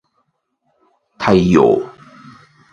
[1.19, 1.61] 太陽